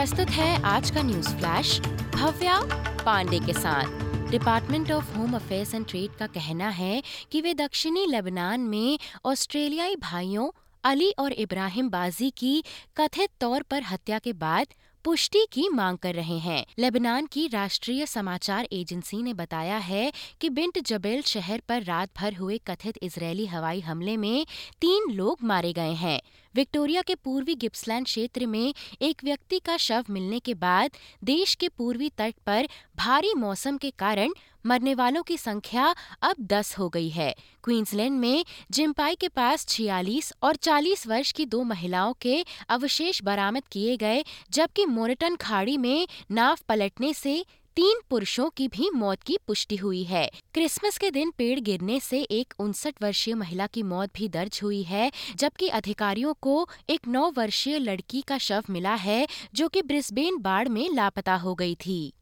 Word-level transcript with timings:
प्रस्तुत 0.00 0.30
है 0.30 0.62
आज 0.62 0.90
का 0.90 1.02
न्यूज़ 1.02 1.28
फ्लैश 1.28 1.80
भव्या 2.14 2.60
पांडे 3.04 3.38
के 3.40 3.52
साथ। 3.52 4.30
Department 4.30 4.92
of 4.92 5.12
home 5.16 5.34
affairs 5.36 5.74
and 5.74 5.86
trade 5.86 6.10
का 6.10 6.26
कहना 6.26 6.68
है 6.68 7.02
कि 7.32 7.40
वे 7.40 7.54
दक्षिणी 7.54 8.06
लेबनान 8.06 8.60
में 8.60 8.98
ऑस्ट्रेलियाई 9.24 9.96
भाइयों 9.96 10.50
अली 10.84 11.10
और 11.18 11.32
इब्राहिम 11.32 11.90
बाजी 11.90 12.30
की 12.30 12.62
कथित 12.96 13.30
तौर 13.40 13.62
पर 13.62 13.82
हत्या 13.82 14.18
के 14.18 14.32
बाद 14.32 14.66
पुष्टि 15.04 15.46
की 15.52 15.68
मांग 15.68 15.98
कर 15.98 16.14
रहे 16.14 16.38
हैं। 16.38 16.64
लेबनान 16.78 17.26
की 17.26 17.46
राष्ट्रीय 17.48 18.06
समाचार 18.06 18.68
एजेंसी 18.72 19.22
ने 19.22 19.34
बताया 19.34 19.76
है 19.76 20.12
कि 20.40 20.50
बिंट 20.50 20.78
जबेल 20.86 21.22
शहर 21.22 21.62
पर 21.68 21.82
रात 21.82 22.10
भर 22.18 22.34
हुए 22.34 22.58
कथित 22.66 22.98
इजरायली 23.02 23.46
हवाई 23.46 23.80
हमले 23.80 24.16
में 24.16 24.46
तीन 24.80 25.12
लोग 25.12 25.38
मारे 25.44 25.72
गए 25.72 25.92
हैं। 25.92 26.20
विक्टोरिया 26.54 27.02
के 27.02 27.14
पूर्वी 27.14 27.54
गिप्सलैंड 27.54 28.06
क्षेत्र 28.06 28.46
में 28.46 28.74
एक 29.02 29.24
व्यक्ति 29.24 29.58
का 29.58 29.76
शव 29.76 30.04
मिलने 30.10 30.38
के 30.38 30.54
बाद 30.54 30.90
देश 31.24 31.54
के 31.54 31.68
पूर्वी 31.68 32.08
तट 32.08 32.34
पर 32.46 32.68
भारी 32.96 33.34
मौसम 33.34 33.76
के 33.76 33.90
कारण 33.90 34.32
मरने 34.66 34.94
वालों 34.94 35.22
की 35.22 35.36
संख्या 35.36 35.94
अब 36.22 36.36
10 36.46 36.78
हो 36.78 36.88
गई 36.88 37.08
है। 37.08 37.34
क्वींसलैंड 37.64 38.18
में 38.20 38.44
जिम्पाई 38.70 39.14
के 39.14 39.28
पास 39.28 39.66
छियालीस 39.66 40.32
और 40.42 40.56
40 40.56 41.06
वर्ष 41.06 41.32
की 41.32 41.46
दो 41.46 41.62
महिलाओं 41.62 42.12
के 42.20 42.44
अवशेष 42.68 43.22
बरामद 43.22 43.62
किए 43.72 43.96
गए, 43.96 44.24
जबकि 44.50 44.86
मोरटन 44.86 45.36
खाड़ी 45.36 45.76
में 45.76 46.08
नाव 46.30 46.58
पलटने 46.68 47.14
से 47.14 47.44
तीन 47.76 48.00
पुरुषों 48.10 48.48
की 48.50 48.68
भी 48.68 48.90
मौत 48.90 49.22
की 49.22 49.36
पुष्टि 49.46 49.76
हुई 49.76 50.02
है। 50.04 50.30
क्रिसमस 50.54 50.98
के 50.98 51.10
दिन 51.10 51.30
पेड़ 51.30 51.60
गिरने 51.60 52.00
से 52.00 52.20
एक 52.22 52.54
उनसठ 52.58 53.02
वर्षीय 53.02 53.34
महिला 53.34 53.66
की 53.66 53.82
मौत 53.82 54.10
भी 54.14 54.28
दर्ज 54.28 54.60
हुई 54.62 54.82
है, 54.82 55.10
जबकि 55.36 55.68
अधिकारियों 55.68 56.34
को 56.40 56.68
एक 56.90 57.08
नौ 57.08 57.30
वर्षीय 57.30 57.78
लड़की 57.78 58.20
का 58.20 58.38
शव 58.38 58.64
मिला 58.70 58.94
है, 58.94 59.26
जो 59.54 59.68
कि 59.68 59.82
ब्रिस्बेन 59.82 60.38
बाढ़ 60.38 60.68
में 60.68 60.88
लापता 60.94 61.34
हो 61.34 61.54
गई 61.54 61.74
थी। 61.74 62.12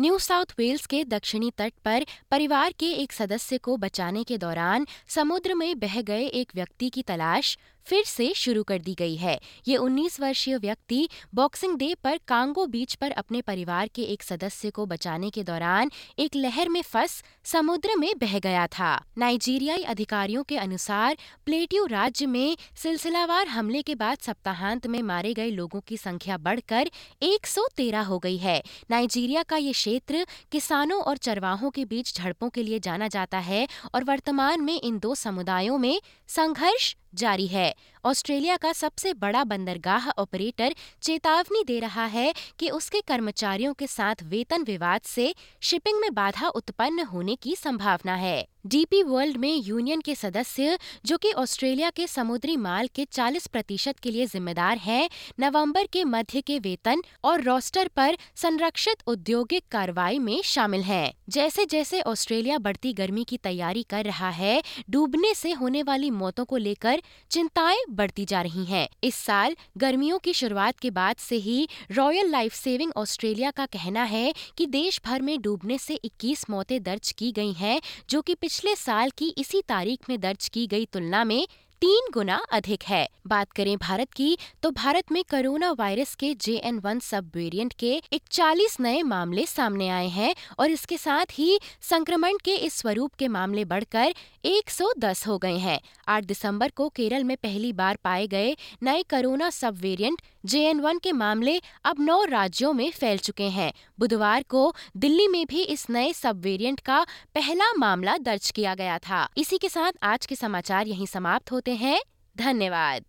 न्यू 0.00 0.18
साउथ 0.18 0.54
वेल्स 0.58 0.86
के 0.86 1.04
दक्षिणी 1.04 1.50
तट 1.50 1.72
पर 1.84 2.04
परिवार 2.30 2.72
के 2.72 2.86
एक 2.92 3.12
सदस्य 3.12 3.58
को 3.58 3.76
बचाने 3.76 4.24
के 4.24 4.38
दौरान 4.38 4.86
समुद्र 5.08 5.54
में 5.54 5.78
बह 5.78 6.00
गए 6.02 6.26
एक 6.26 6.52
व्यक्ति 6.54 6.88
की 6.88 7.02
तलाश 7.02 7.58
फिर 7.86 8.04
से 8.04 8.32
शुरू 8.34 8.62
कर 8.62 8.78
दी 8.78 8.94
गई 8.94 9.16
है। 9.16 9.38
ये 9.68 9.76
19 9.76 10.20
वर्षीय 10.20 10.56
व्यक्ति 10.58 11.08
बॉक्सिंग 11.34 11.76
डे 11.78 11.94
पर 11.94 12.18
कांगो 12.28 12.66
बीच 12.66 12.94
पर 12.94 13.10
अपने 13.10 13.40
परिवार 13.40 13.88
के 13.88 14.02
एक 14.02 14.22
सदस्य 14.22 14.70
को 14.70 14.86
बचाने 14.86 15.30
के 15.30 15.44
दौरान 15.44 15.90
एक 16.18 16.36
लहर 16.36 16.68
में 16.68 16.82
फंस 16.82 17.22
समुद्र 17.44 17.96
में 17.96 18.12
बह 18.18 18.38
गया 18.38 18.66
था। 18.66 19.04
नाइजीरियाई 19.18 19.82
अधिकारियों 19.82 20.42
के 20.42 20.56
अनुसार 20.56 21.16
प्लेटियो 21.44 21.86
राज्य 21.86 22.26
में 22.26 22.56
सिलसिलावार 22.76 23.48
हमले 23.48 23.82
के 23.82 23.94
बाद 23.94 24.18
सप्ताहांत 24.18 24.86
में 24.86 25.02
मारे 25.02 25.34
गए 25.34 25.50
लोगों 25.50 25.80
की 25.80 25.96
संख्या 25.96 26.36
बढ़कर 26.38 26.90
113 27.22 28.04
हो 28.04 28.18
गई 28.18 28.36
है। 28.36 28.62
नाइजीरिया 28.90 29.42
का 29.42 29.56
ये 29.56 29.72
क्षेत्र 29.72 30.26
किसानों 30.52 31.02
और 31.02 31.16
चरवाहों 31.16 31.70
के 31.70 31.84
बीच 31.84 32.16
झड़पों 32.16 32.48
के 32.48 32.62
लिए 32.62 32.78
जाना 32.78 33.08
जाता 33.08 33.38
है 33.38 33.66
और 33.94 34.04
वर्तमान 34.04 34.60
में 34.60 34.80
इन 34.80 34.98
दो 34.98 35.14
समुदायों 35.14 35.78
में 35.78 36.00
संघर्ष 36.28 36.94
जारी 37.14 37.46
है। 37.46 37.74
ऑस्ट्रेलिया 38.04 38.56
का 38.56 38.72
सबसे 38.72 39.12
बड़ा 39.14 39.44
बंदरगाह 39.44 40.08
ऑपरेटर 40.10 40.74
चेतावनी 41.02 41.64
दे 41.64 41.78
रहा 41.80 42.04
है 42.04 42.32
कि 42.58 42.70
उसके 42.70 43.00
कर्मचारियों 43.00 43.74
के 43.74 43.86
साथ 43.86 44.22
वेतन 44.22 44.62
विवाद 44.62 45.00
से 45.00 45.34
शिपिंग 45.60 46.00
में 46.00 46.14
बाधा 46.14 46.48
उत्पन्न 46.48 47.04
होने 47.04 47.36
की 47.36 47.56
संभावना 47.56 48.14
है 48.14 48.46
डीपी 48.66 49.02
वर्ल्ड 49.02 49.36
में 49.36 49.54
यूनियन 49.56 50.00
के 50.00 50.14
सदस्य 50.14 50.78
जो 51.06 51.16
कि 51.16 51.32
ऑस्ट्रेलिया 51.32 51.90
के 51.90 52.06
समुद्री 52.06 52.56
माल 52.56 52.88
के 52.94 53.04
40 53.04 53.46
प्रतिशत 53.46 53.98
के 53.98 54.10
लिए 54.10 54.26
जिम्मेदार 54.26 54.78
हैं, 54.78 55.08
नवंबर 55.40 55.86
के 55.86 56.04
मध्य 56.04 56.40
के 56.40 56.58
वेतन 56.58 57.02
और 57.24 57.42
रोस्टर 57.42 57.88
पर 57.88 58.16
संरक्षित 58.36 59.02
औद्योगिक 59.06 59.64
कार्रवाई 59.70 60.18
में 60.18 60.42
शामिल 60.42 60.82
हैं। 60.82 61.12
जैसे 61.28 61.64
जैसे 61.64 62.00
ऑस्ट्रेलिया 62.00 62.58
बढ़ती 62.58 62.92
गर्मी 62.92 63.24
की 63.24 63.36
तैयारी 63.36 63.82
कर 63.82 64.04
रहा 64.04 64.30
है 64.30 64.62
डूबने 64.90 65.34
से 65.34 65.52
होने 65.52 65.82
वाली 65.82 66.10
मौतों 66.10 66.44
को 66.44 66.56
लेकर 66.56 67.02
चिंताएँ 67.30 67.82
बढ़ती 67.90 68.24
जा 68.24 68.40
रही 68.42 68.64
हैं। 68.64 68.88
इस 69.04 69.14
साल 69.14 69.56
गर्मियों 69.78 70.18
की 70.18 70.32
शुरुआत 70.32 70.78
के 70.78 70.90
बाद 70.90 71.16
से 71.16 71.36
ही 71.36 71.68
रॉयल 71.92 72.30
लाइफ 72.30 72.54
सेविंग 72.54 72.92
ऑस्ट्रेलिया 72.96 73.50
का 73.50 73.66
कहना 73.66 74.02
है 74.02 74.32
कि 74.56 74.66
देश 74.66 75.00
भर 75.04 75.22
में 75.22 75.40
डूबने 75.42 75.78
से 75.78 76.00
21 76.04 76.50
मौतें 76.50 76.82
दर्ज 76.82 77.12
की 77.12 77.32
गई 77.32 77.52
हैं, 77.52 77.80
जो 78.10 78.20
कि 78.22 78.34
पिछले 78.34 78.76
साल 78.76 79.10
की 79.10 79.28
इसी 79.38 79.62
तारीख 79.68 80.08
में 80.08 80.20
दर्ज 80.20 80.48
की 80.48 80.66
गई 80.66 80.86
तुलना 80.86 81.24
में 81.24 81.46
तीन 81.82 82.10
गुना 82.14 82.34
अधिक 82.52 82.82
है। 82.82 83.08
बात 83.26 83.52
करें 83.52 83.76
भारत 83.78 84.12
की 84.12 84.36
तो 84.62 84.70
भारत 84.70 85.12
में 85.12 85.22
कोरोना 85.24 85.70
वायरस 85.72 86.14
के 86.14 86.32
जे 86.36 86.56
एन 86.58 86.78
वन 86.78 86.98
सब 86.98 87.30
वेरियंट 87.34 87.72
के 87.72 87.92
इकचालीस 88.12 88.76
नए 88.80 89.02
मामले 89.02 89.46
सामने 89.46 89.88
आए 89.88 90.08
हैं 90.08 90.34
और 90.58 90.70
इसके 90.70 90.96
साथ 90.98 91.32
ही 91.32 91.58
संक्रमण 91.82 92.36
के 92.44 92.54
इस 92.56 92.74
स्वरूप 92.74 93.14
के 93.14 93.28
मामले 93.28 93.64
बढ़कर 93.64 94.14
110 94.44 95.26
हो 95.26 95.38
गए 95.38 95.56
हैं। 95.58 95.78
8 96.08 96.24
दिसंबर 96.24 96.70
को 96.70 96.88
केरल 96.88 97.24
में 97.24 97.36
पहली 97.36 97.72
बार 97.72 97.98
पाए 98.04 98.26
गए 98.26 98.56
नए 98.82 99.02
कोरोना 99.10 99.50
सब 99.50 99.78
वेरियंट 99.80 100.22
जे 100.46 100.60
एन 100.60 100.80
वन 100.80 100.98
के 100.98 101.12
मामले 101.12 101.60
अब 101.84 101.96
नौ 102.00 102.22
राज्यों 102.24 102.72
में 102.72 102.90
फैल 102.90 103.18
चुके 103.18 103.48
हैं। 103.48 103.72
बुधवार 103.98 104.42
को 104.42 104.72
दिल्ली 104.96 105.26
में 105.28 105.44
भी 105.46 105.62
इस 105.64 105.88
नए 105.90 106.12
सब 106.12 106.40
वेरियंट 106.42 106.80
का 106.80 107.02
पहला 107.34 107.72
मामला 107.78 108.16
दर्ज 108.18 108.50
किया 108.50 108.74
गया 108.74 108.98
था। 108.98 109.26
इसी 109.36 109.58
के 109.58 109.68
साथ 109.68 109.92
आज 110.02 110.26
के 110.26 110.36
समाचार 110.36 110.88
यहीं 110.88 111.06
समाप्त 111.06 111.52
होते 111.52 111.69
हैं। 111.74 112.00
धन्यवाद। 112.38 113.04